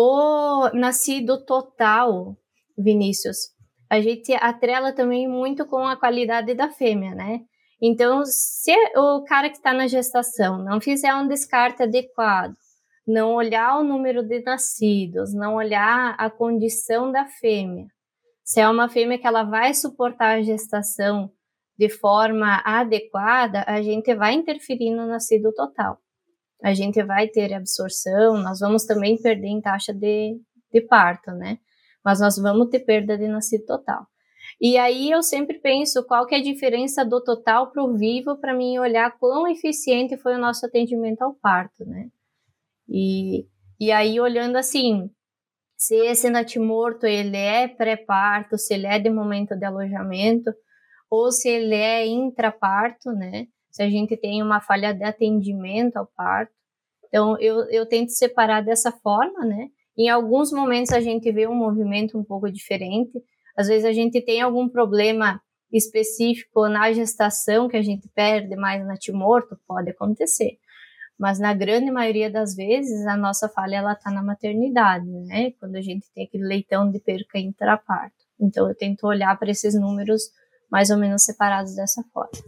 O 0.00 0.70
nascido 0.74 1.44
total, 1.44 2.36
Vinícius, 2.78 3.48
a 3.90 4.00
gente 4.00 4.32
atrela 4.32 4.92
também 4.92 5.26
muito 5.26 5.66
com 5.66 5.88
a 5.88 5.96
qualidade 5.96 6.54
da 6.54 6.70
fêmea, 6.70 7.16
né? 7.16 7.40
Então, 7.82 8.22
se 8.24 8.72
o 8.96 9.24
cara 9.24 9.50
que 9.50 9.56
está 9.56 9.72
na 9.72 9.88
gestação 9.88 10.62
não 10.62 10.80
fizer 10.80 11.12
um 11.16 11.26
descarte 11.26 11.82
adequado, 11.82 12.54
não 13.04 13.34
olhar 13.34 13.76
o 13.76 13.82
número 13.82 14.22
de 14.22 14.40
nascidos, 14.40 15.34
não 15.34 15.56
olhar 15.56 16.14
a 16.16 16.30
condição 16.30 17.10
da 17.10 17.26
fêmea, 17.26 17.88
se 18.44 18.60
é 18.60 18.68
uma 18.68 18.88
fêmea 18.88 19.18
que 19.18 19.26
ela 19.26 19.42
vai 19.42 19.74
suportar 19.74 20.38
a 20.38 20.42
gestação 20.42 21.28
de 21.76 21.88
forma 21.88 22.62
adequada, 22.64 23.64
a 23.66 23.82
gente 23.82 24.14
vai 24.14 24.34
interferir 24.34 24.92
no 24.92 25.08
nascido 25.08 25.52
total. 25.52 25.98
A 26.62 26.74
gente 26.74 27.02
vai 27.02 27.28
ter 27.28 27.52
absorção, 27.54 28.36
nós 28.38 28.60
vamos 28.60 28.84
também 28.84 29.20
perder 29.20 29.48
em 29.48 29.60
taxa 29.60 29.92
de, 29.92 30.40
de 30.72 30.80
parto, 30.80 31.30
né? 31.32 31.58
Mas 32.04 32.20
nós 32.20 32.36
vamos 32.36 32.68
ter 32.68 32.80
perda 32.80 33.16
de 33.16 33.28
nascido 33.28 33.64
total. 33.66 34.06
E 34.60 34.76
aí 34.76 35.10
eu 35.10 35.22
sempre 35.22 35.58
penso 35.60 36.04
qual 36.04 36.26
que 36.26 36.34
é 36.34 36.38
a 36.38 36.42
diferença 36.42 37.04
do 37.04 37.22
total 37.22 37.70
para 37.70 37.82
o 37.82 37.96
vivo 37.96 38.36
para 38.38 38.54
mim 38.54 38.78
olhar 38.78 39.16
quão 39.18 39.46
eficiente 39.46 40.16
foi 40.16 40.34
o 40.34 40.38
nosso 40.38 40.66
atendimento 40.66 41.22
ao 41.22 41.34
parto, 41.34 41.84
né? 41.84 42.08
E, 42.88 43.46
e 43.78 43.92
aí 43.92 44.18
olhando 44.18 44.56
assim, 44.56 45.10
se 45.76 45.94
esse 45.94 46.28
natimorto 46.28 47.06
ele 47.06 47.36
é 47.36 47.68
pré-parto, 47.68 48.58
se 48.58 48.74
ele 48.74 48.86
é 48.86 48.98
de 48.98 49.10
momento 49.10 49.56
de 49.56 49.64
alojamento, 49.64 50.52
ou 51.08 51.30
se 51.30 51.48
ele 51.48 51.76
é 51.76 52.04
intraparto, 52.06 53.12
né? 53.12 53.46
Se 53.78 53.82
a 53.84 53.88
gente 53.88 54.16
tem 54.16 54.42
uma 54.42 54.60
falha 54.60 54.92
de 54.92 55.04
atendimento 55.04 55.98
ao 55.98 56.06
parto. 56.16 56.52
Então, 57.06 57.38
eu, 57.38 57.60
eu 57.70 57.86
tento 57.86 58.08
separar 58.08 58.60
dessa 58.60 58.90
forma, 58.90 59.44
né? 59.44 59.68
Em 59.96 60.08
alguns 60.08 60.50
momentos 60.50 60.92
a 60.92 60.98
gente 60.98 61.30
vê 61.30 61.46
um 61.46 61.54
movimento 61.54 62.18
um 62.18 62.24
pouco 62.24 62.50
diferente. 62.50 63.12
Às 63.56 63.68
vezes 63.68 63.84
a 63.84 63.92
gente 63.92 64.20
tem 64.20 64.40
algum 64.40 64.68
problema 64.68 65.40
específico 65.72 66.68
na 66.68 66.92
gestação 66.92 67.68
que 67.68 67.76
a 67.76 67.82
gente 67.82 68.08
perde 68.08 68.56
mais 68.56 68.84
natimorto, 68.84 69.56
pode 69.64 69.90
acontecer. 69.90 70.58
Mas 71.16 71.38
na 71.38 71.54
grande 71.54 71.88
maioria 71.88 72.28
das 72.28 72.56
vezes 72.56 73.06
a 73.06 73.16
nossa 73.16 73.48
falha 73.48 73.76
ela 73.76 73.92
está 73.92 74.10
na 74.10 74.24
maternidade, 74.24 75.06
né? 75.06 75.52
Quando 75.60 75.76
a 75.76 75.80
gente 75.80 76.10
tem 76.12 76.24
aquele 76.24 76.48
leitão 76.48 76.90
de 76.90 76.98
perca 76.98 77.38
intraparto. 77.38 78.16
Então 78.40 78.68
eu 78.68 78.74
tento 78.74 79.06
olhar 79.06 79.38
para 79.38 79.52
esses 79.52 79.72
números 79.78 80.32
mais 80.68 80.90
ou 80.90 80.98
menos 80.98 81.22
separados 81.22 81.76
dessa 81.76 82.02
forma. 82.12 82.42